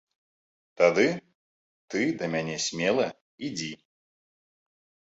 [0.81, 1.03] Тады
[1.95, 3.07] ты да мяне смела
[3.51, 3.73] ідзі.